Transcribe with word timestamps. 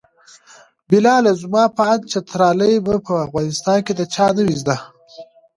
بلاله 0.89 1.31
زما 1.41 1.63
په 1.75 1.83
اند 1.93 2.03
چترالي 2.11 2.73
به 2.85 2.95
په 3.05 3.13
افغانستان 3.25 3.79
کې 3.85 3.93
د 3.95 4.01
چا 4.13 4.27
نه 4.37 4.41
وي 4.47 4.55
زده. 4.61 4.77